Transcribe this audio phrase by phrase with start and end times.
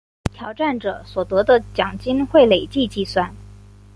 [0.33, 3.31] 挑战者所得的奖金会累积计算。